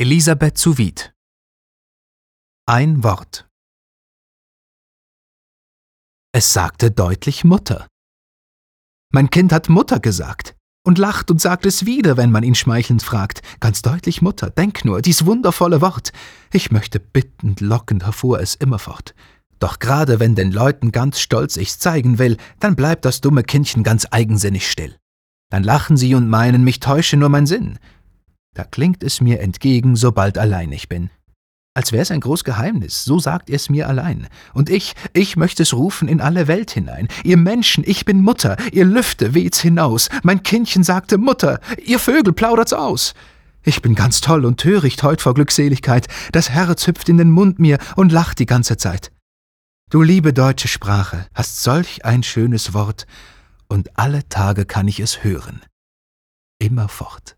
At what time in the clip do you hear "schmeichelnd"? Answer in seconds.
12.54-13.02